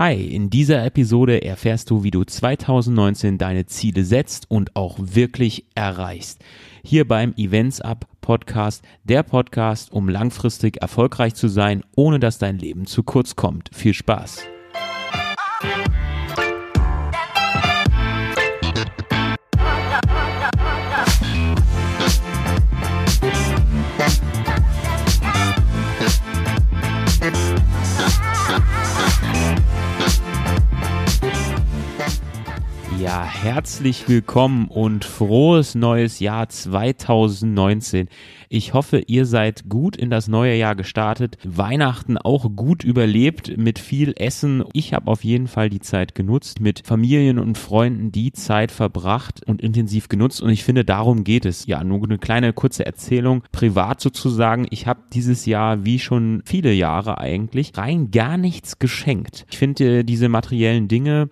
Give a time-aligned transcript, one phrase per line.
[0.00, 5.66] Hi, in dieser Episode erfährst du, wie du 2019 deine Ziele setzt und auch wirklich
[5.74, 6.42] erreichst.
[6.82, 12.56] Hier beim Events Up Podcast, der Podcast, um langfristig erfolgreich zu sein, ohne dass dein
[12.56, 13.68] Leben zu kurz kommt.
[13.74, 14.40] Viel Spaß!
[33.42, 38.08] Herzlich willkommen und frohes neues Jahr 2019.
[38.50, 43.78] Ich hoffe, ihr seid gut in das neue Jahr gestartet, Weihnachten auch gut überlebt mit
[43.78, 44.62] viel Essen.
[44.74, 49.42] Ich habe auf jeden Fall die Zeit genutzt, mit Familien und Freunden die Zeit verbracht
[49.46, 51.64] und intensiv genutzt und ich finde, darum geht es.
[51.64, 54.66] Ja, nur eine kleine kurze Erzählung, privat sozusagen.
[54.68, 59.46] Ich habe dieses Jahr, wie schon viele Jahre eigentlich, rein gar nichts geschenkt.
[59.50, 61.30] Ich finde diese materiellen Dinge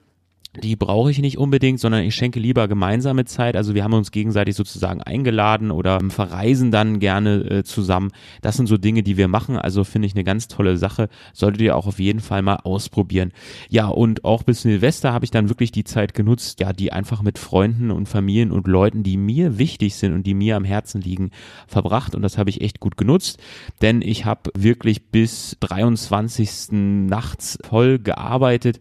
[0.62, 3.56] die brauche ich nicht unbedingt, sondern ich schenke lieber gemeinsame Zeit.
[3.56, 8.10] Also wir haben uns gegenseitig sozusagen eingeladen oder verreisen dann gerne äh, zusammen.
[8.42, 9.56] Das sind so Dinge, die wir machen.
[9.56, 11.08] Also finde ich eine ganz tolle Sache.
[11.32, 13.32] Solltet ihr auch auf jeden Fall mal ausprobieren.
[13.68, 17.22] Ja, und auch bis Silvester habe ich dann wirklich die Zeit genutzt, ja, die einfach
[17.22, 21.00] mit Freunden und Familien und Leuten, die mir wichtig sind und die mir am Herzen
[21.00, 21.30] liegen,
[21.66, 22.14] verbracht.
[22.14, 23.38] Und das habe ich echt gut genutzt,
[23.82, 26.72] denn ich habe wirklich bis 23.
[26.72, 28.80] nachts voll gearbeitet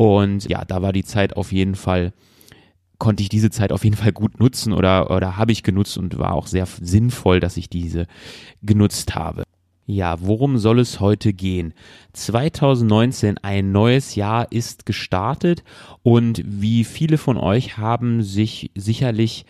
[0.00, 2.14] und ja, da war die Zeit auf jeden Fall,
[2.96, 6.18] konnte ich diese Zeit auf jeden Fall gut nutzen oder, oder habe ich genutzt und
[6.18, 8.06] war auch sehr sinnvoll, dass ich diese
[8.62, 9.42] genutzt habe.
[9.84, 11.74] Ja, worum soll es heute gehen?
[12.14, 15.64] 2019, ein neues Jahr ist gestartet
[16.02, 19.44] und wie viele von euch haben sich sicherlich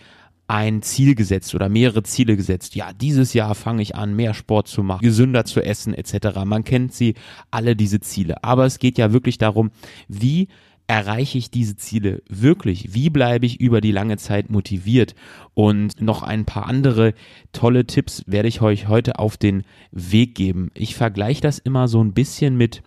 [0.51, 2.75] ein Ziel gesetzt oder mehrere Ziele gesetzt.
[2.75, 6.41] Ja, dieses Jahr fange ich an, mehr Sport zu machen, gesünder zu essen etc.
[6.45, 7.15] Man kennt sie
[7.53, 8.43] alle diese Ziele.
[8.43, 9.71] Aber es geht ja wirklich darum,
[10.09, 10.49] wie
[10.89, 12.93] erreiche ich diese Ziele wirklich?
[12.93, 15.15] Wie bleibe ich über die lange Zeit motiviert?
[15.55, 17.15] Und noch ein paar andere
[17.53, 20.73] tolle Tipps werde ich euch heute auf den Weg geben.
[20.75, 22.83] Ich vergleiche das immer so ein bisschen mit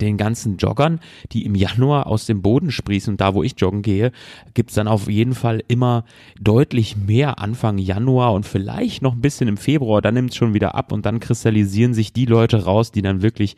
[0.00, 1.00] den ganzen Joggern,
[1.32, 4.12] die im Januar aus dem Boden sprießen und da, wo ich joggen gehe,
[4.52, 6.04] gibt's dann auf jeden Fall immer
[6.40, 10.74] deutlich mehr Anfang Januar und vielleicht noch ein bisschen im Februar, dann nimmt's schon wieder
[10.74, 13.56] ab und dann kristallisieren sich die Leute raus, die dann wirklich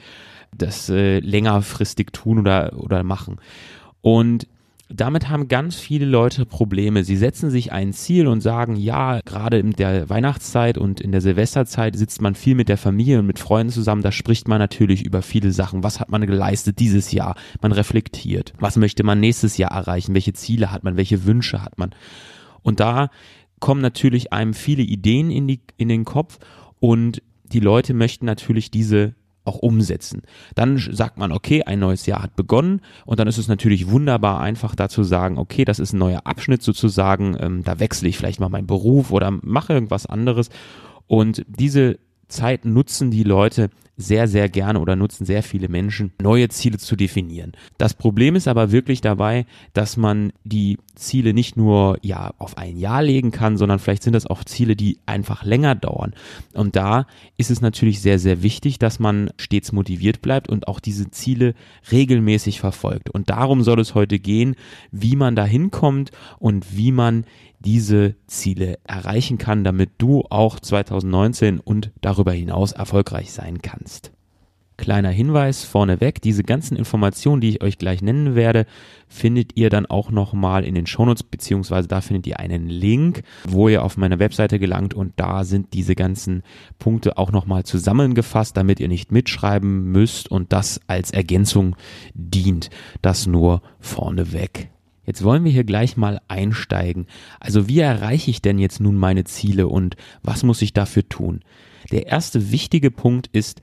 [0.57, 3.39] das äh, längerfristig tun oder, oder machen.
[4.01, 4.47] Und
[4.93, 7.05] damit haben ganz viele Leute Probleme.
[7.05, 11.21] Sie setzen sich ein Ziel und sagen, ja, gerade in der Weihnachtszeit und in der
[11.21, 14.03] Silvesterzeit sitzt man viel mit der Familie und mit Freunden zusammen.
[14.03, 15.85] Da spricht man natürlich über viele Sachen.
[15.85, 17.37] Was hat man geleistet dieses Jahr?
[17.63, 18.53] Man reflektiert.
[18.59, 20.15] Was möchte man nächstes Jahr erreichen?
[20.15, 20.97] Welche Ziele hat man?
[20.97, 21.95] Welche Wünsche hat man?
[22.63, 23.11] Und da
[23.61, 26.39] kommen natürlich einem viele Ideen in, die, in den Kopf
[26.81, 29.15] und die Leute möchten natürlich diese
[29.45, 30.23] auch umsetzen.
[30.55, 34.41] Dann sagt man, okay, ein neues Jahr hat begonnen und dann ist es natürlich wunderbar
[34.41, 38.41] einfach dazu sagen, okay, das ist ein neuer Abschnitt sozusagen, ähm, da wechsle ich vielleicht
[38.41, 40.51] mal meinen Beruf oder mache irgendwas anderes
[41.07, 46.49] und diese Zeit nutzen die Leute sehr, sehr gerne oder nutzen sehr viele Menschen, neue
[46.49, 47.53] Ziele zu definieren.
[47.79, 52.77] Das Problem ist aber wirklich dabei, dass man die Ziele nicht nur ja auf ein
[52.79, 56.15] Jahr legen kann, sondern vielleicht sind das auch Ziele, die einfach länger dauern.
[56.55, 57.07] Und da
[57.37, 61.55] ist es natürlich sehr, sehr wichtig, dass man stets motiviert bleibt und auch diese Ziele
[61.93, 63.11] regelmäßig verfolgt.
[63.11, 64.57] Und darum soll es heute gehen,
[64.91, 67.25] wie man da hinkommt und wie man
[67.61, 74.13] diese Ziele erreichen kann, damit du auch 2019 und darüber hinaus erfolgreich sein kannst.
[74.81, 78.65] Kleiner Hinweis vorneweg, diese ganzen Informationen, die ich euch gleich nennen werde,
[79.09, 83.69] findet ihr dann auch nochmal in den Shownotes, beziehungsweise da findet ihr einen Link, wo
[83.69, 86.43] ihr auf meine Webseite gelangt und da sind diese ganzen
[86.79, 91.77] Punkte auch nochmal zusammengefasst, damit ihr nicht mitschreiben müsst und das als Ergänzung
[92.15, 92.71] dient.
[93.03, 94.71] Das nur vorneweg.
[95.11, 97.09] Jetzt wollen wir hier gleich mal einsteigen.
[97.41, 101.41] Also wie erreiche ich denn jetzt nun meine Ziele und was muss ich dafür tun?
[101.91, 103.61] Der erste wichtige Punkt ist,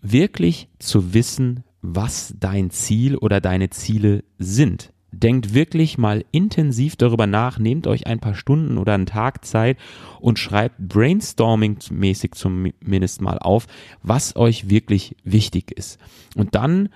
[0.00, 4.92] wirklich zu wissen, was dein Ziel oder deine Ziele sind.
[5.10, 9.78] Denkt wirklich mal intensiv darüber nach, nehmt euch ein paar Stunden oder einen Tag Zeit
[10.20, 13.66] und schreibt brainstorming-mäßig zumindest mal auf,
[14.04, 15.98] was euch wirklich wichtig ist.
[16.36, 16.90] Und dann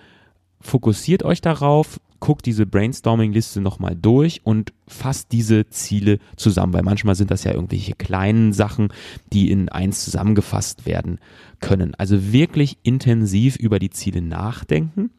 [0.61, 1.99] fokussiert euch darauf,
[2.31, 7.53] guckt diese Brainstorming-Liste nochmal durch und fasst diese Ziele zusammen, weil manchmal sind das ja
[7.53, 8.93] irgendwelche kleinen Sachen,
[9.33, 11.19] die in eins zusammengefasst werden
[11.59, 11.97] können.
[11.97, 15.11] Also wirklich intensiv über die Ziele nachdenken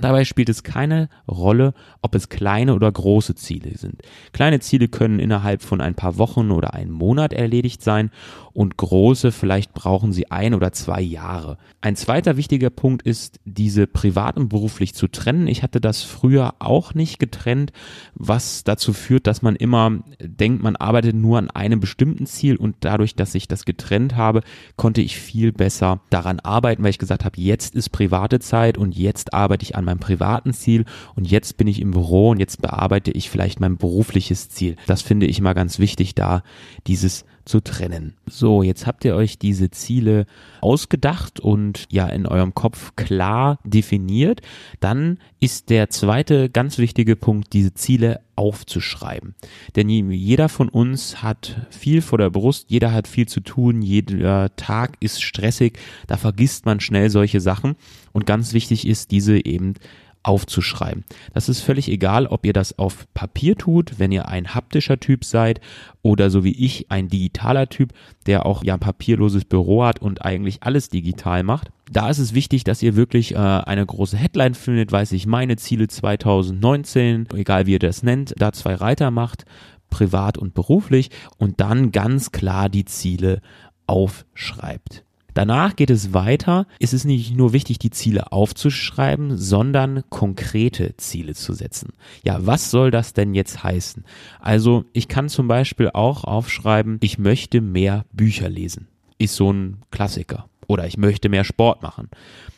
[0.00, 4.02] Dabei spielt es keine Rolle, ob es kleine oder große Ziele sind.
[4.32, 8.10] Kleine Ziele können innerhalb von ein paar Wochen oder einem Monat erledigt sein
[8.52, 11.56] und große vielleicht brauchen sie ein oder zwei Jahre.
[11.80, 15.46] Ein zweiter wichtiger Punkt ist, diese privat und beruflich zu trennen.
[15.46, 17.72] Ich hatte das früher auch nicht getrennt,
[18.14, 22.76] was dazu führt, dass man immer denkt, man arbeitet nur an einem bestimmten Ziel und
[22.80, 24.42] dadurch, dass ich das getrennt habe,
[24.76, 28.96] konnte ich viel besser daran arbeiten, weil ich gesagt habe, jetzt ist private Zeit und
[28.96, 30.84] jetzt arbeite ich an meinem privaten Ziel
[31.14, 34.76] und jetzt bin ich im Büro und jetzt bearbeite ich vielleicht mein berufliches Ziel.
[34.86, 36.42] Das finde ich immer ganz wichtig, da
[36.86, 38.14] dieses zu trennen.
[38.26, 40.26] So, jetzt habt ihr euch diese Ziele
[40.60, 44.40] ausgedacht und ja in eurem Kopf klar definiert.
[44.78, 49.34] Dann ist der zweite ganz wichtige Punkt, diese Ziele aufzuschreiben.
[49.74, 54.54] Denn jeder von uns hat viel vor der Brust, jeder hat viel zu tun, jeder
[54.54, 57.74] Tag ist stressig, da vergisst man schnell solche Sachen
[58.12, 59.74] und ganz wichtig ist, diese eben
[60.22, 61.04] aufzuschreiben.
[61.32, 65.24] Das ist völlig egal, ob ihr das auf Papier tut, wenn ihr ein haptischer Typ
[65.24, 65.60] seid
[66.02, 67.92] oder so wie ich ein digitaler Typ,
[68.26, 71.70] der auch ja ein papierloses Büro hat und eigentlich alles digital macht.
[71.90, 75.56] Da ist es wichtig, dass ihr wirklich äh, eine große Headline findet, weiß ich, meine
[75.56, 79.44] Ziele 2019, egal wie ihr das nennt, da zwei Reiter macht,
[79.88, 83.40] privat und beruflich und dann ganz klar die Ziele
[83.86, 85.04] aufschreibt.
[85.34, 86.66] Danach geht es weiter.
[86.78, 91.92] Es ist nicht nur wichtig, die Ziele aufzuschreiben, sondern konkrete Ziele zu setzen.
[92.24, 94.04] Ja, was soll das denn jetzt heißen?
[94.40, 98.88] Also, ich kann zum Beispiel auch aufschreiben, ich möchte mehr Bücher lesen.
[99.18, 100.49] Ist so ein Klassiker.
[100.70, 102.10] Oder ich möchte mehr Sport machen.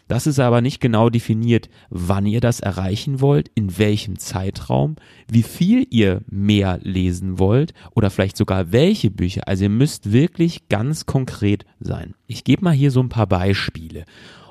[0.06, 4.96] Das ist aber nicht genau definiert, wann ihr das erreichen wollt, in welchem Zeitraum,
[5.28, 9.48] wie viel ihr mehr lesen wollt oder vielleicht sogar welche Bücher.
[9.48, 12.14] Also ihr müsst wirklich ganz konkret sein.
[12.26, 14.04] Ich gebe mal hier so ein paar Beispiele.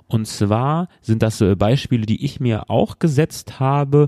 [0.07, 4.07] Und zwar sind das Beispiele, die ich mir auch gesetzt habe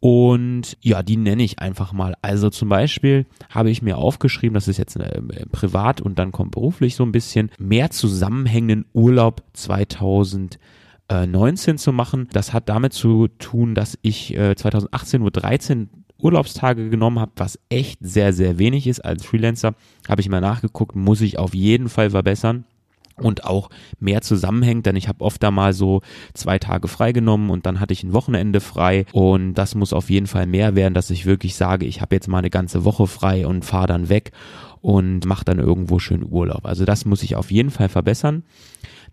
[0.00, 2.14] und ja, die nenne ich einfach mal.
[2.22, 6.52] Also zum Beispiel habe ich mir aufgeschrieben, das ist jetzt äh, privat und dann kommt
[6.52, 12.28] beruflich so ein bisschen, mehr zusammenhängenden Urlaub 2019 zu machen.
[12.32, 15.90] Das hat damit zu tun, dass ich äh, 2018 nur 13
[16.20, 19.04] Urlaubstage genommen habe, was echt sehr, sehr wenig ist.
[19.04, 19.74] Als Freelancer
[20.08, 22.64] habe ich mal nachgeguckt, muss ich auf jeden Fall verbessern
[23.20, 23.70] und auch
[24.00, 26.00] mehr zusammenhängt, denn ich habe oft da mal so
[26.34, 30.26] zwei Tage freigenommen und dann hatte ich ein Wochenende frei und das muss auf jeden
[30.26, 33.46] Fall mehr werden, dass ich wirklich sage, ich habe jetzt mal eine ganze Woche frei
[33.46, 34.32] und fahre dann weg
[34.80, 36.64] und mache dann irgendwo schön Urlaub.
[36.64, 38.44] Also das muss ich auf jeden Fall verbessern.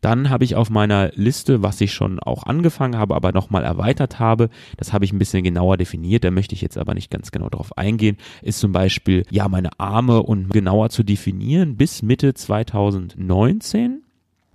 [0.06, 4.20] Dann habe ich auf meiner Liste, was ich schon auch angefangen habe, aber nochmal erweitert
[4.20, 7.32] habe, das habe ich ein bisschen genauer definiert, da möchte ich jetzt aber nicht ganz
[7.32, 12.36] genau drauf eingehen, ist zum Beispiel, ja, meine Arme und genauer zu definieren bis Mitte
[12.36, 14.05] 2019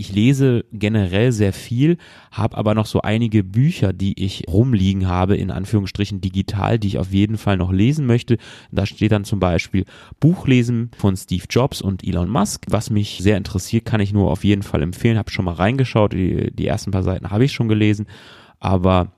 [0.01, 1.99] ich lese generell sehr viel,
[2.33, 6.99] habe aber noch so einige Bücher, die ich rumliegen habe, in Anführungsstrichen digital, die ich
[6.99, 8.39] auf jeden Fall noch lesen möchte.
[8.73, 9.85] Da steht dann zum Beispiel
[10.19, 12.65] Buchlesen von Steve Jobs und Elon Musk.
[12.71, 15.19] Was mich sehr interessiert, kann ich nur auf jeden Fall empfehlen.
[15.19, 18.07] Habe schon mal reingeschaut, die, die ersten paar Seiten habe ich schon gelesen,
[18.59, 19.13] aber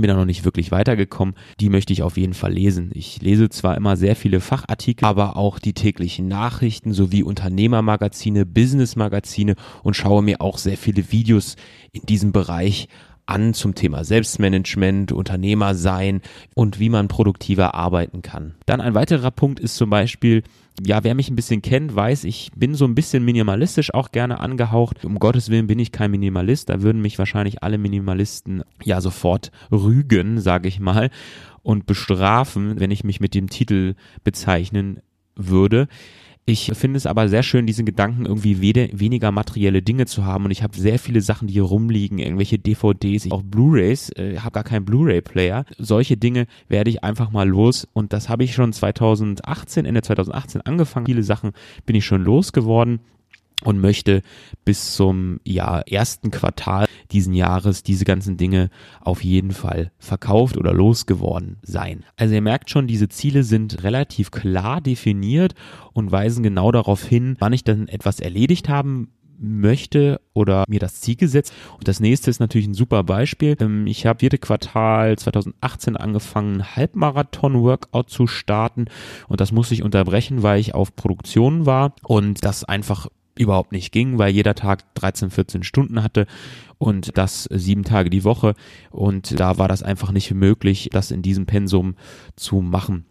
[0.00, 1.34] bin da noch nicht wirklich weitergekommen.
[1.60, 2.90] Die möchte ich auf jeden Fall lesen.
[2.94, 9.54] Ich lese zwar immer sehr viele Fachartikel, aber auch die täglichen Nachrichten sowie Unternehmermagazine, Businessmagazine
[9.82, 11.56] und schaue mir auch sehr viele Videos
[11.92, 12.88] in diesem Bereich
[13.26, 16.20] an zum Thema Selbstmanagement, Unternehmer sein
[16.54, 18.54] und wie man produktiver arbeiten kann.
[18.66, 20.42] Dann ein weiterer Punkt ist zum Beispiel
[20.80, 24.40] ja, wer mich ein bisschen kennt, weiß, ich bin so ein bisschen minimalistisch auch gerne
[24.40, 25.04] angehaucht.
[25.04, 26.68] Um Gottes Willen bin ich kein Minimalist.
[26.68, 31.10] Da würden mich wahrscheinlich alle Minimalisten ja sofort rügen, sage ich mal,
[31.62, 33.94] und bestrafen, wenn ich mich mit dem Titel
[34.24, 35.00] bezeichnen
[35.36, 35.88] würde.
[36.44, 40.50] Ich finde es aber sehr schön, diesen Gedanken irgendwie weniger materielle Dinge zu haben und
[40.50, 44.64] ich habe sehr viele Sachen, die hier rumliegen, irgendwelche DVDs, auch Blu-rays, äh, habe gar
[44.64, 45.64] keinen Blu-ray-Player.
[45.78, 50.62] Solche Dinge werde ich einfach mal los und das habe ich schon 2018, Ende 2018
[50.62, 51.06] angefangen.
[51.06, 51.52] Viele Sachen
[51.86, 52.98] bin ich schon losgeworden
[53.64, 54.22] und möchte
[54.64, 60.72] bis zum ja, ersten Quartal diesen Jahres diese ganzen Dinge auf jeden Fall verkauft oder
[60.72, 62.04] losgeworden sein.
[62.16, 65.54] Also ihr merkt schon, diese Ziele sind relativ klar definiert
[65.92, 69.08] und weisen genau darauf hin, wann ich dann etwas erledigt haben
[69.42, 71.52] möchte oder mir das Ziel gesetzt.
[71.76, 73.56] Und das nächste ist natürlich ein super Beispiel.
[73.60, 78.86] Ähm, ich habe vierte Quartal 2018 angefangen, Halbmarathon-Workout zu starten
[79.28, 83.08] und das musste ich unterbrechen, weil ich auf Produktion war und das einfach
[83.42, 86.26] überhaupt nicht ging, weil jeder Tag 13, 14 Stunden hatte
[86.78, 88.54] und das sieben Tage die Woche
[88.90, 91.96] und da war das einfach nicht möglich, das in diesem Pensum
[92.36, 93.04] zu machen.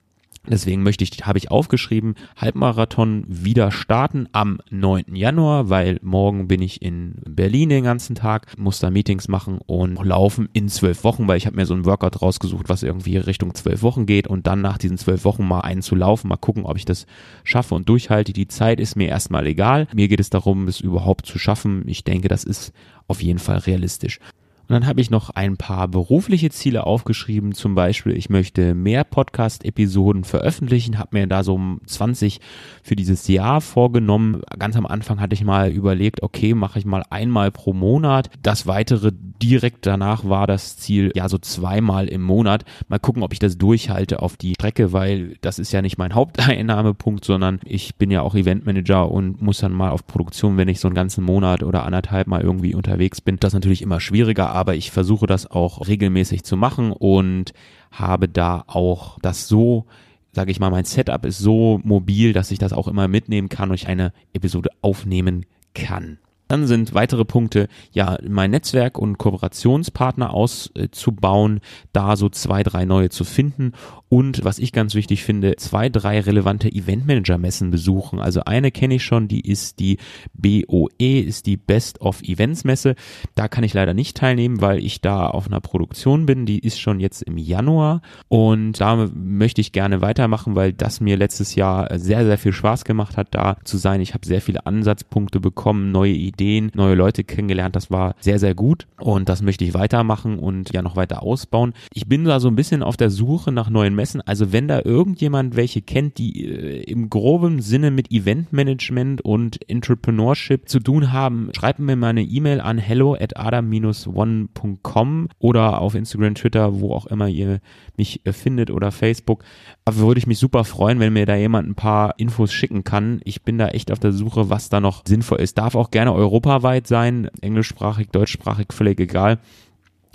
[0.48, 5.15] Deswegen möchte ich, habe ich aufgeschrieben, Halbmarathon wieder starten am 9.
[5.15, 10.03] Januar, weil morgen bin ich in Berlin den ganzen Tag, muss da Meetings machen und
[10.03, 13.53] laufen in zwölf Wochen, weil ich habe mir so ein Workout rausgesucht, was irgendwie Richtung
[13.53, 16.65] zwölf Wochen geht und dann nach diesen zwölf Wochen mal einen zu laufen, mal gucken,
[16.65, 17.05] ob ich das
[17.43, 18.33] schaffe und durchhalte.
[18.33, 19.88] Die Zeit ist mir erstmal egal.
[19.93, 21.83] Mir geht es darum, es überhaupt zu schaffen.
[21.86, 22.74] Ich denke, das ist
[23.07, 24.19] auf jeden Fall realistisch.
[24.68, 27.53] Und dann habe ich noch ein paar berufliche Ziele aufgeschrieben.
[27.53, 32.39] Zum Beispiel, ich möchte mehr Podcast-Episoden veröffentlichen, habe mir da so 20
[32.84, 34.41] für dieses Jahr vorgenommen.
[34.58, 38.30] Ganz am Anfang hatte ich mal überlegt, okay, mache ich mal einmal pro Monat.
[38.41, 42.63] Das weitere direkt danach war das Ziel, ja, so zweimal im Monat.
[42.88, 46.15] Mal gucken, ob ich das durchhalte auf die Strecke, weil das ist ja nicht mein
[46.15, 50.80] Haupteinnahmepunkt, sondern ich bin ja auch Eventmanager und muss dann mal auf Produktion, wenn ich
[50.80, 53.38] so einen ganzen Monat oder anderthalb mal irgendwie unterwegs bin.
[53.39, 57.53] Das ist natürlich immer schwieriger, aber ich versuche das auch regelmäßig zu machen und
[57.91, 59.86] habe da auch das so
[60.34, 63.70] sage ich mal, mein Setup ist so mobil, dass ich das auch immer mitnehmen kann
[63.70, 66.20] und ich eine Episode aufnehmen kann.
[66.51, 71.62] Dann sind weitere Punkte, ja, mein Netzwerk und Kooperationspartner auszubauen,
[71.93, 73.72] da so zwei, drei neue zu finden
[74.12, 78.20] und was ich ganz wichtig finde, zwei, drei relevante Eventmanager-Messen besuchen.
[78.20, 80.00] Also eine kenne ich schon, die ist die
[80.34, 82.96] BOE, ist die Best of Events Messe.
[83.36, 86.46] Da kann ich leider nicht teilnehmen, weil ich da auf einer Produktion bin.
[86.46, 91.15] Die ist schon jetzt im Januar und da möchte ich gerne weitermachen, weil das mir
[91.15, 94.01] letztes Jahr sehr, sehr viel Spaß gemacht hat, da zu sein.
[94.01, 96.40] Ich habe sehr viele Ansatzpunkte bekommen, neue Ideen,
[96.74, 97.75] neue Leute kennengelernt.
[97.75, 101.74] Das war sehr, sehr gut und das möchte ich weitermachen und ja noch weiter ausbauen.
[101.93, 104.21] Ich bin da so ein bisschen auf der Suche nach neuen messen.
[104.21, 110.67] Also wenn da irgendjemand welche kennt, die äh, im groben Sinne mit Eventmanagement und Entrepreneurship
[110.67, 116.36] zu tun haben, schreibt mir mal eine E-Mail an hello at adam-one.com oder auf Instagram,
[116.36, 117.60] Twitter, wo auch immer ihr
[117.98, 119.43] mich äh, findet oder Facebook.
[119.86, 123.21] Aber würde ich mich super freuen, wenn mir da jemand ein paar Infos schicken kann.
[123.24, 125.57] Ich bin da echt auf der Suche, was da noch sinnvoll ist.
[125.57, 129.39] Darf auch gerne europaweit sein, englischsprachig, deutschsprachig, völlig egal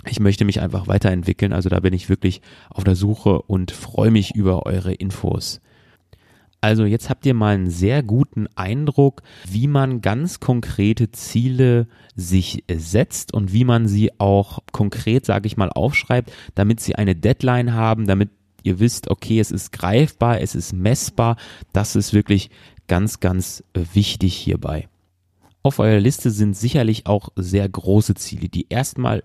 [0.09, 1.53] ich möchte mich einfach weiterentwickeln.
[1.53, 5.61] Also da bin ich wirklich auf der Suche und freue mich über eure Infos.
[6.59, 12.63] Also jetzt habt ihr mal einen sehr guten Eindruck, wie man ganz konkrete Ziele sich
[12.71, 17.73] setzt und wie man sie auch konkret, sage ich mal, aufschreibt, damit sie eine Deadline
[17.73, 18.29] haben, damit
[18.63, 21.37] ihr wisst, okay, es ist greifbar, es ist messbar.
[21.73, 22.49] Das ist wirklich
[22.87, 24.87] ganz, ganz wichtig hierbei.
[25.67, 29.21] Auf eurer Liste sind sicherlich auch sehr große Ziele, die erstmal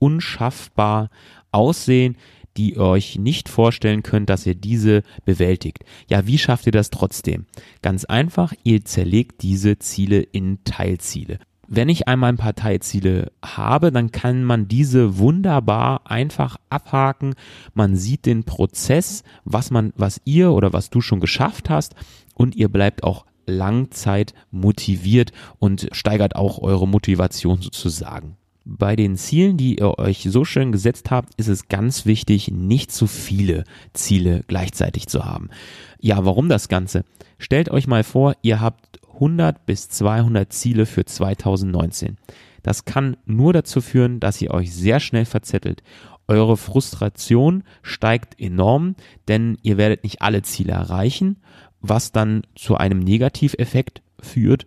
[0.00, 1.08] unschaffbar
[1.52, 2.16] aussehen,
[2.56, 5.84] die ihr euch nicht vorstellen könnt, dass ihr diese bewältigt.
[6.10, 7.46] Ja, wie schafft ihr das trotzdem?
[7.80, 11.38] Ganz einfach, ihr zerlegt diese Ziele in Teilziele.
[11.68, 17.36] Wenn ich einmal ein paar Teilziele habe, dann kann man diese wunderbar einfach abhaken.
[17.72, 21.94] Man sieht den Prozess, was man, was ihr oder was du schon geschafft hast
[22.34, 28.36] und ihr bleibt auch Langzeit motiviert und steigert auch eure Motivation sozusagen.
[28.66, 32.92] Bei den Zielen, die ihr euch so schön gesetzt habt, ist es ganz wichtig, nicht
[32.92, 35.50] zu viele Ziele gleichzeitig zu haben.
[36.00, 37.04] Ja, warum das Ganze?
[37.38, 42.16] Stellt euch mal vor, ihr habt 100 bis 200 Ziele für 2019.
[42.62, 45.82] Das kann nur dazu führen, dass ihr euch sehr schnell verzettelt.
[46.26, 48.96] Eure Frustration steigt enorm,
[49.28, 51.36] denn ihr werdet nicht alle Ziele erreichen,
[51.86, 54.66] was dann zu einem Negativeffekt führt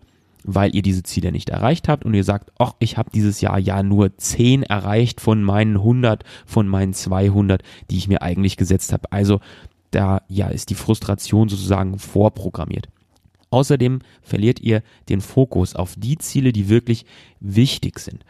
[0.49, 3.59] weil ihr diese Ziele nicht erreicht habt und ihr sagt, ach, ich habe dieses Jahr
[3.59, 8.93] ja nur 10 erreicht von meinen 100, von meinen 200, die ich mir eigentlich gesetzt
[8.93, 9.11] habe.
[9.11, 9.41] Also
[9.91, 12.87] da ja ist die Frustration sozusagen vorprogrammiert.
[13.49, 17.05] Außerdem verliert ihr den Fokus auf die Ziele, die wirklich
[17.41, 18.23] wichtig sind.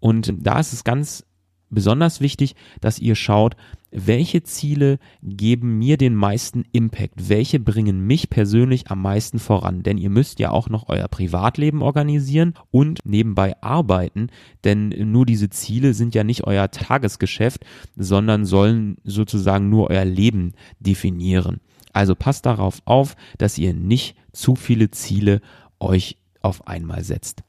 [0.00, 1.24] Und da ist es ganz
[1.70, 3.56] besonders wichtig, dass ihr schaut,
[3.90, 9.98] welche Ziele geben mir den meisten Impact, welche bringen mich persönlich am meisten voran, denn
[9.98, 14.30] ihr müsst ja auch noch euer Privatleben organisieren und nebenbei arbeiten,
[14.64, 17.64] denn nur diese Ziele sind ja nicht euer Tagesgeschäft,
[17.96, 21.60] sondern sollen sozusagen nur euer Leben definieren.
[21.92, 25.40] Also passt darauf auf, dass ihr nicht zu viele Ziele
[25.78, 27.44] euch auf einmal setzt.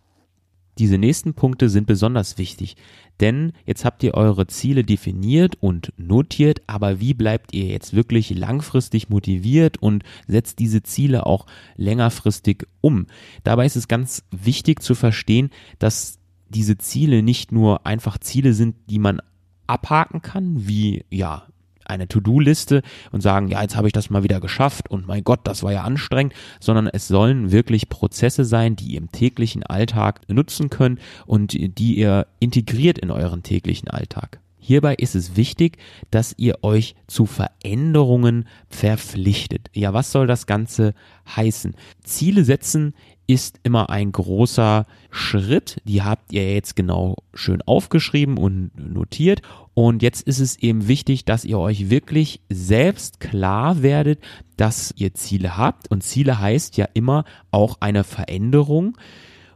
[0.78, 2.76] Diese nächsten Punkte sind besonders wichtig,
[3.22, 8.30] denn jetzt habt ihr eure Ziele definiert und notiert, aber wie bleibt ihr jetzt wirklich
[8.32, 11.46] langfristig motiviert und setzt diese Ziele auch
[11.78, 13.08] längerfristig um?
[13.44, 18.76] Dabei ist es ganz wichtig zu verstehen, dass diese Ziele nicht nur einfach Ziele sind,
[18.90, 19.22] die man
[19.68, 21.48] abhaken kann, wie ja
[21.86, 25.42] eine To-Do-Liste und sagen, ja, jetzt habe ich das mal wieder geschafft und mein Gott,
[25.44, 30.22] das war ja anstrengend, sondern es sollen wirklich Prozesse sein, die ihr im täglichen Alltag
[30.28, 34.40] nutzen könnt und die ihr integriert in euren täglichen Alltag.
[34.66, 35.78] Hierbei ist es wichtig,
[36.10, 39.70] dass ihr euch zu Veränderungen verpflichtet.
[39.74, 40.96] Ja, was soll das Ganze
[41.36, 41.76] heißen?
[42.04, 42.96] Ziele setzen
[43.28, 45.82] ist immer ein großer Schritt.
[45.86, 49.42] Die habt ihr jetzt genau schön aufgeschrieben und notiert.
[49.74, 54.20] Und jetzt ist es eben wichtig, dass ihr euch wirklich selbst klar werdet,
[54.58, 55.90] dass ihr Ziele habt.
[55.90, 58.98] Und Ziele heißt ja immer auch eine Veränderung.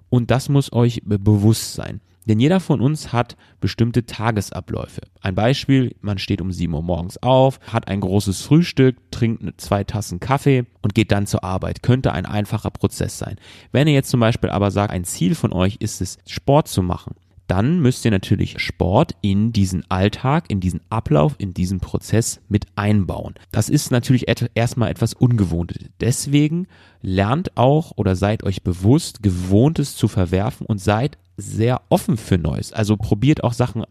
[0.09, 2.01] Und das muss euch bewusst sein.
[2.29, 5.01] Denn jeder von uns hat bestimmte Tagesabläufe.
[5.19, 9.83] Ein Beispiel, man steht um 7 Uhr morgens auf, hat ein großes Frühstück, trinkt zwei
[9.83, 11.81] Tassen Kaffee und geht dann zur Arbeit.
[11.81, 13.37] Könnte ein einfacher Prozess sein.
[13.71, 16.83] Wenn ihr jetzt zum Beispiel aber sagt, ein Ziel von euch ist es, Sport zu
[16.83, 17.15] machen,
[17.47, 22.67] dann müsst ihr natürlich Sport in diesen Alltag, in diesen Ablauf, in diesen Prozess mit
[22.75, 23.33] einbauen.
[23.51, 25.89] Das ist natürlich erstmal etwas Ungewohntes.
[25.99, 26.67] Deswegen
[27.01, 32.73] lernt auch oder seid euch bewusst, Gewohntes zu verwerfen und seid sehr offen für Neues.
[32.73, 33.85] Also probiert auch Sachen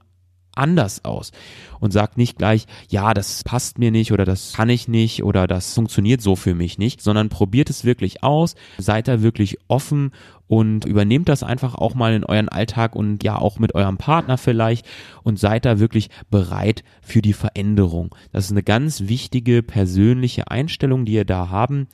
[0.59, 1.31] anders aus
[1.81, 5.47] und sagt nicht gleich, ja, das passt mir nicht oder das kann ich nicht oder
[5.47, 10.11] das funktioniert so für mich nicht, sondern probiert es wirklich aus, seid da wirklich offen
[10.49, 14.37] und übernehmt das einfach auch mal in euren Alltag und ja auch mit eurem Partner
[14.37, 14.87] vielleicht
[15.23, 18.15] und seid da wirklich bereit für die Veränderung.
[18.33, 21.87] Das ist eine ganz wichtige persönliche Einstellung, die ihr da haben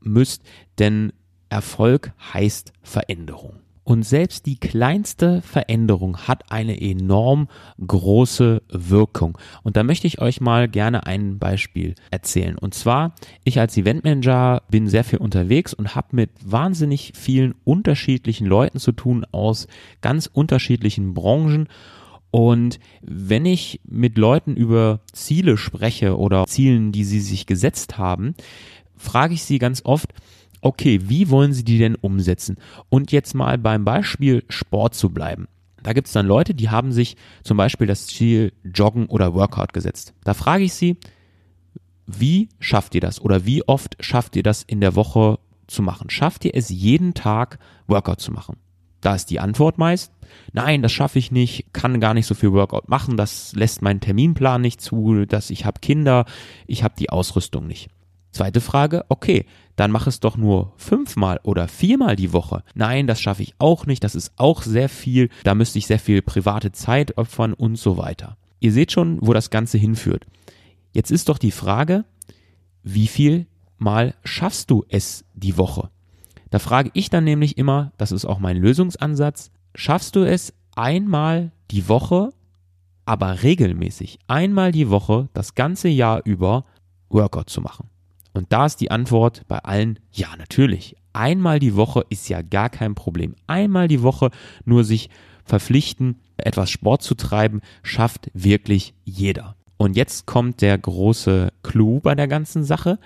[0.00, 0.42] müsst,
[0.78, 1.12] denn
[1.48, 3.60] Erfolg heißt Veränderung.
[3.84, 7.48] Und selbst die kleinste Veränderung hat eine enorm
[7.84, 9.36] große Wirkung.
[9.64, 12.56] Und da möchte ich euch mal gerne ein Beispiel erzählen.
[12.56, 18.46] Und zwar, ich als Eventmanager bin sehr viel unterwegs und habe mit wahnsinnig vielen unterschiedlichen
[18.46, 19.66] Leuten zu tun aus
[20.00, 21.68] ganz unterschiedlichen Branchen.
[22.30, 28.34] Und wenn ich mit Leuten über Ziele spreche oder Zielen, die sie sich gesetzt haben,
[28.96, 30.14] frage ich sie ganz oft,
[30.62, 32.56] okay, wie wollen Sie die denn umsetzen?
[32.88, 35.48] Und jetzt mal beim Beispiel Sport zu bleiben.
[35.82, 39.72] Da gibt es dann Leute, die haben sich zum Beispiel das Ziel Joggen oder Workout
[39.72, 40.14] gesetzt.
[40.24, 40.96] Da frage ich sie,
[42.06, 46.08] wie schafft ihr das oder wie oft schafft ihr das in der Woche zu machen?
[46.08, 48.56] Schafft ihr es jeden Tag Workout zu machen?
[49.00, 50.12] Da ist die Antwort meist,
[50.52, 53.98] nein, das schaffe ich nicht, kann gar nicht so viel Workout machen, das lässt mein
[54.00, 56.24] Terminplan nicht zu, dass ich habe Kinder,
[56.68, 57.90] ich habe die Ausrüstung nicht.
[58.32, 59.44] Zweite Frage, okay,
[59.76, 62.62] dann mach es doch nur fünfmal oder viermal die Woche.
[62.74, 65.98] Nein, das schaffe ich auch nicht, das ist auch sehr viel, da müsste ich sehr
[65.98, 68.36] viel private Zeit opfern und so weiter.
[68.60, 70.26] Ihr seht schon, wo das Ganze hinführt.
[70.92, 72.04] Jetzt ist doch die Frage,
[72.82, 73.46] wie viel
[73.78, 75.90] Mal schaffst du es die Woche?
[76.50, 81.50] Da frage ich dann nämlich immer, das ist auch mein Lösungsansatz, schaffst du es einmal
[81.72, 82.30] die Woche,
[83.04, 86.64] aber regelmäßig, einmal die Woche, das ganze Jahr über
[87.08, 87.88] Workout zu machen?
[88.32, 90.96] Und da ist die Antwort bei allen, ja, natürlich.
[91.12, 93.34] Einmal die Woche ist ja gar kein Problem.
[93.46, 94.30] Einmal die Woche
[94.64, 95.10] nur sich
[95.44, 99.56] verpflichten, etwas Sport zu treiben, schafft wirklich jeder.
[99.76, 102.98] Und jetzt kommt der große Clou bei der ganzen Sache.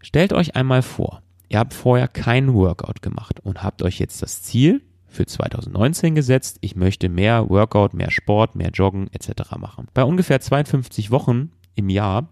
[0.00, 4.42] Stellt euch einmal vor, ihr habt vorher keinen Workout gemacht und habt euch jetzt das
[4.42, 9.56] Ziel für 2019 gesetzt, ich möchte mehr Workout, mehr Sport, mehr Joggen etc.
[9.58, 9.88] machen.
[9.94, 12.28] Bei ungefähr 52 Wochen im Jahr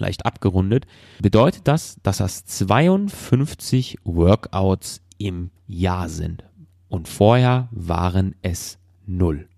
[0.00, 0.86] leicht abgerundet,
[1.20, 6.44] bedeutet das, dass das 52 Workouts im Jahr sind.
[6.88, 9.48] Und vorher waren es null.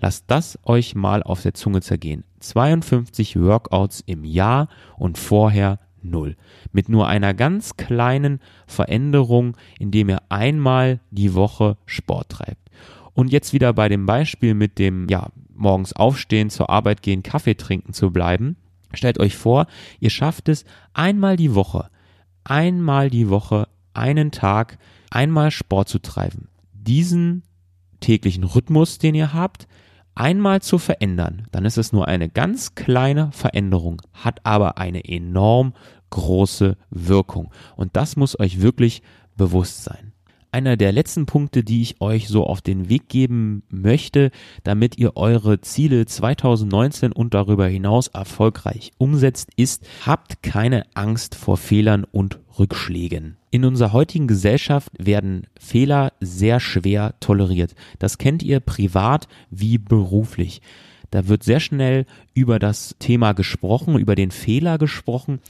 [0.00, 2.24] Lasst das euch mal auf der Zunge zergehen.
[2.40, 6.36] 52 Workouts im Jahr und vorher null.
[6.72, 12.70] Mit nur einer ganz kleinen Veränderung, indem ihr einmal die Woche Sport treibt.
[13.12, 17.56] Und jetzt wieder bei dem Beispiel mit dem, ja, morgens aufstehen, zur Arbeit gehen, Kaffee
[17.56, 18.56] trinken zu bleiben.
[18.94, 19.66] Stellt euch vor,
[20.00, 21.90] ihr schafft es einmal die Woche,
[22.44, 24.78] einmal die Woche, einen Tag,
[25.10, 26.48] einmal Sport zu treiben.
[26.72, 27.42] Diesen
[28.00, 29.66] täglichen Rhythmus, den ihr habt,
[30.14, 35.74] einmal zu verändern, dann ist es nur eine ganz kleine Veränderung, hat aber eine enorm
[36.10, 37.52] große Wirkung.
[37.76, 39.02] Und das muss euch wirklich
[39.36, 40.07] bewusst sein
[40.52, 44.30] einer der letzten Punkte, die ich euch so auf den Weg geben möchte,
[44.64, 51.56] damit ihr eure Ziele 2019 und darüber hinaus erfolgreich umsetzt, ist, habt keine Angst vor
[51.56, 53.36] Fehlern und Rückschlägen.
[53.50, 57.74] In unserer heutigen Gesellschaft werden Fehler sehr schwer toleriert.
[57.98, 60.60] Das kennt ihr privat wie beruflich.
[61.10, 65.40] Da wird sehr schnell über das Thema gesprochen, über den Fehler gesprochen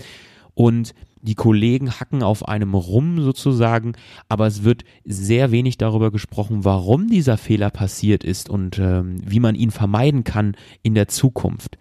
[0.59, 0.93] und
[1.23, 3.93] die Kollegen hacken auf einem rum sozusagen,
[4.29, 9.39] aber es wird sehr wenig darüber gesprochen, warum dieser Fehler passiert ist und ähm, wie
[9.39, 11.79] man ihn vermeiden kann in der Zukunft.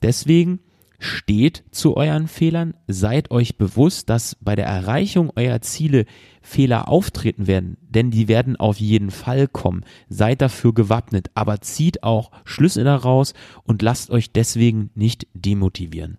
[0.00, 0.60] Deswegen
[1.02, 6.04] Steht zu euren Fehlern, seid euch bewusst, dass bei der Erreichung eurer Ziele
[6.42, 9.86] Fehler auftreten werden, denn die werden auf jeden Fall kommen.
[10.10, 16.18] Seid dafür gewappnet, aber zieht auch Schlüsse daraus und lasst euch deswegen nicht demotivieren.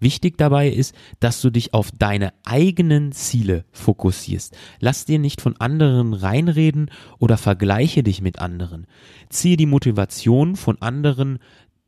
[0.00, 4.56] Wichtig dabei ist, dass du dich auf deine eigenen Ziele fokussierst.
[4.80, 8.86] Lass dir nicht von anderen reinreden oder vergleiche dich mit anderen.
[9.28, 11.38] Ziehe die Motivation von anderen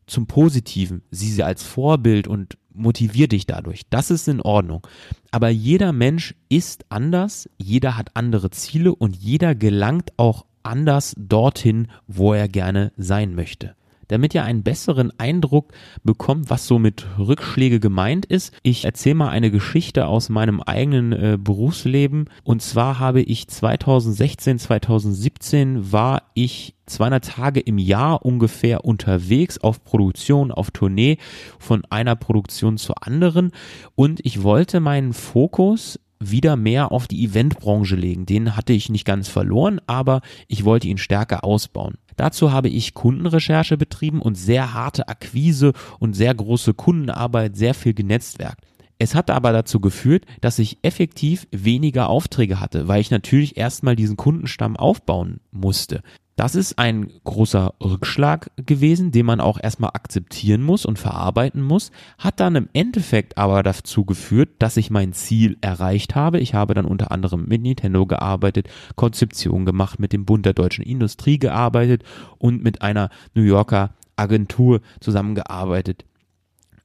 [0.06, 1.02] zum Positiven.
[1.10, 3.82] Sieh sie als Vorbild und motivier dich dadurch.
[3.90, 4.86] Das ist in Ordnung.
[5.30, 11.88] Aber jeder Mensch ist anders, jeder hat andere Ziele und jeder gelangt auch anders dorthin,
[12.06, 13.74] wo er gerne sein möchte
[14.08, 18.52] damit ihr einen besseren Eindruck bekommt, was so mit Rückschläge gemeint ist.
[18.62, 22.28] Ich erzähle mal eine Geschichte aus meinem eigenen äh, Berufsleben.
[22.42, 29.84] Und zwar habe ich 2016, 2017 war ich 200 Tage im Jahr ungefähr unterwegs auf
[29.84, 31.18] Produktion, auf Tournee
[31.58, 33.52] von einer Produktion zur anderen.
[33.94, 38.26] Und ich wollte meinen Fokus wieder mehr auf die Eventbranche legen.
[38.26, 41.98] Den hatte ich nicht ganz verloren, aber ich wollte ihn stärker ausbauen.
[42.16, 47.94] Dazu habe ich Kundenrecherche betrieben und sehr harte Akquise und sehr große Kundenarbeit, sehr viel
[47.94, 48.64] genetzwerkt.
[48.98, 53.94] Es hat aber dazu geführt, dass ich effektiv weniger Aufträge hatte, weil ich natürlich erstmal
[53.94, 56.02] diesen Kundenstamm aufbauen musste.
[56.38, 61.90] Das ist ein großer Rückschlag gewesen, den man auch erstmal akzeptieren muss und verarbeiten muss,
[62.16, 66.38] hat dann im Endeffekt aber dazu geführt, dass ich mein Ziel erreicht habe.
[66.38, 70.84] Ich habe dann unter anderem mit Nintendo gearbeitet, Konzeption gemacht, mit dem Bund der deutschen
[70.84, 72.04] Industrie gearbeitet
[72.38, 76.04] und mit einer New Yorker Agentur zusammengearbeitet,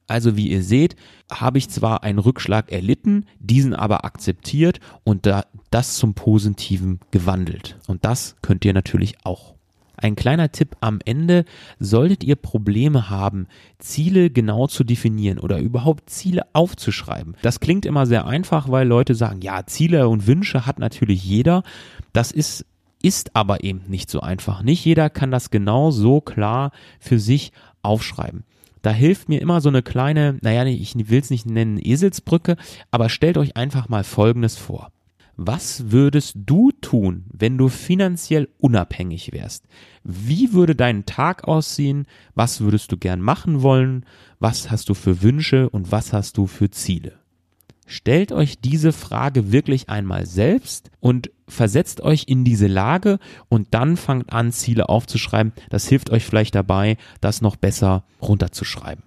[0.06, 0.96] also wie ihr seht,
[1.30, 7.78] habe ich zwar einen Rückschlag erlitten, diesen aber akzeptiert und da, das zum Positiven gewandelt.
[7.86, 9.54] Und das könnt ihr natürlich auch.
[9.96, 11.44] Ein kleiner Tipp am Ende,
[11.78, 13.46] solltet ihr Probleme haben,
[13.78, 17.36] Ziele genau zu definieren oder überhaupt Ziele aufzuschreiben.
[17.42, 21.62] Das klingt immer sehr einfach, weil Leute sagen, ja, Ziele und Wünsche hat natürlich jeder.
[22.12, 22.66] Das ist
[23.02, 24.62] ist aber eben nicht so einfach.
[24.62, 28.44] Nicht jeder kann das genau so klar für sich aufschreiben.
[28.84, 32.56] Da hilft mir immer so eine kleine, naja, ich will es nicht nennen Eselsbrücke,
[32.90, 34.92] aber stellt euch einfach mal Folgendes vor.
[35.38, 39.64] Was würdest du tun, wenn du finanziell unabhängig wärst?
[40.02, 42.04] Wie würde dein Tag aussehen?
[42.34, 44.04] Was würdest du gern machen wollen?
[44.38, 47.14] Was hast du für Wünsche und was hast du für Ziele?
[47.86, 53.96] Stellt euch diese Frage wirklich einmal selbst und versetzt euch in diese Lage und dann
[53.96, 55.52] fangt an, Ziele aufzuschreiben.
[55.70, 59.04] Das hilft euch vielleicht dabei, das noch besser runterzuschreiben.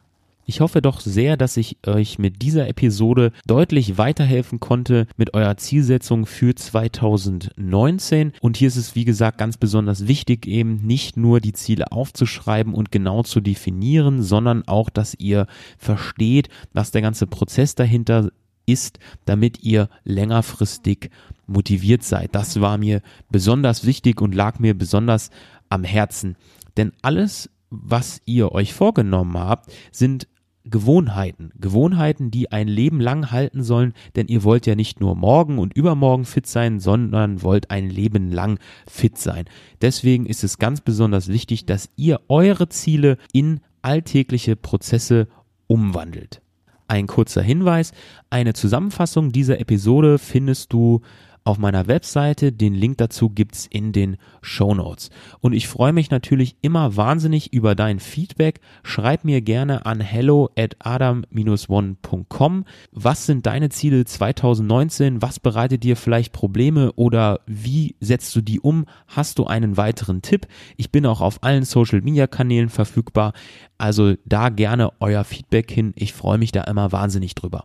[0.49, 5.57] Ich hoffe doch sehr, dass ich euch mit dieser Episode deutlich weiterhelfen konnte mit eurer
[5.57, 8.31] Zielsetzung für 2019.
[8.39, 12.73] Und hier ist es, wie gesagt, ganz besonders wichtig, eben nicht nur die Ziele aufzuschreiben
[12.73, 15.47] und genau zu definieren, sondern auch, dass ihr
[15.77, 18.29] versteht, was der ganze Prozess dahinter
[18.67, 21.09] ist, damit ihr längerfristig
[21.47, 22.35] motiviert seid.
[22.35, 23.01] Das war mir
[23.31, 25.31] besonders wichtig und lag mir besonders
[25.69, 26.35] am Herzen.
[26.75, 30.27] Denn alles, was ihr euch vorgenommen habt, sind
[30.69, 31.51] Gewohnheiten.
[31.55, 35.73] Gewohnheiten, die ein Leben lang halten sollen, denn ihr wollt ja nicht nur morgen und
[35.73, 39.45] übermorgen fit sein, sondern wollt ein Leben lang fit sein.
[39.81, 45.27] Deswegen ist es ganz besonders wichtig, dass ihr eure Ziele in alltägliche Prozesse
[45.67, 46.41] umwandelt.
[46.87, 47.91] Ein kurzer Hinweis,
[48.29, 51.01] eine Zusammenfassung dieser Episode findest du
[51.47, 52.51] auf meiner Webseite.
[52.51, 55.09] Den Link dazu gibt's in den Show Notes.
[55.39, 58.59] Und ich freue mich natürlich immer wahnsinnig über dein Feedback.
[58.83, 62.65] Schreib mir gerne an hello at adam-one.com.
[62.91, 65.21] Was sind deine Ziele 2019?
[65.21, 68.85] Was bereitet dir vielleicht Probleme oder wie setzt du die um?
[69.07, 70.47] Hast du einen weiteren Tipp?
[70.75, 73.31] Ich bin auch auf allen Social Media Kanälen verfügbar.
[73.77, 75.93] Also da gerne euer Feedback hin.
[75.95, 77.63] Ich freue mich da immer wahnsinnig drüber.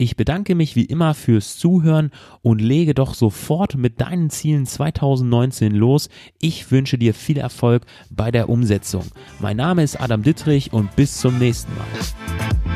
[0.00, 5.74] Ich bedanke mich wie immer fürs Zuhören und lege doch sofort mit deinen Zielen 2019
[5.74, 6.08] los.
[6.40, 9.02] Ich wünsche dir viel Erfolg bei der Umsetzung.
[9.40, 12.67] Mein Name ist Adam Dittrich und bis zum nächsten Mal.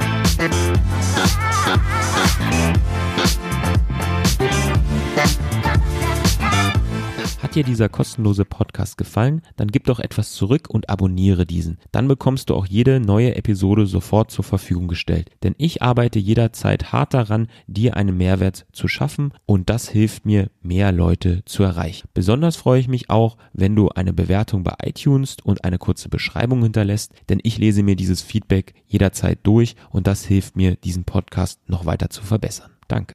[7.53, 11.77] Hat dir dieser kostenlose Podcast gefallen, dann gib doch etwas zurück und abonniere diesen.
[11.91, 15.29] Dann bekommst du auch jede neue Episode sofort zur Verfügung gestellt.
[15.43, 20.49] Denn ich arbeite jederzeit hart daran, dir einen Mehrwert zu schaffen und das hilft mir,
[20.63, 22.09] mehr Leute zu erreichen.
[22.15, 26.63] Besonders freue ich mich auch, wenn du eine Bewertung bei iTunes und eine kurze Beschreibung
[26.63, 31.61] hinterlässt, denn ich lese mir dieses Feedback jederzeit durch und das hilft mir, diesen Podcast
[31.69, 32.71] noch weiter zu verbessern.
[32.89, 33.13] Danke.